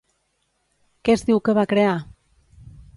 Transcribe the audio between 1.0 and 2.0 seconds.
Què es diu que va crear?